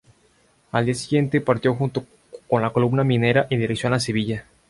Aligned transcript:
Al 0.71 0.87
día 0.87 0.95
siguiente 0.95 1.41
partió 1.41 1.75
junto 1.75 2.05
con 2.49 2.63
la 2.63 2.71
Columna 2.73 3.03
minera 3.03 3.45
en 3.51 3.59
dirección 3.59 3.93
a 3.93 3.99
Sevilla. 3.99 4.45